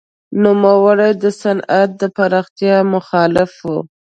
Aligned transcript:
نوموړی 0.43 1.11
د 1.23 1.23
صنعت 1.41 1.89
د 2.01 2.03
پراختیا 2.15 2.77
مخالف 2.93 3.53
و. 3.67 3.69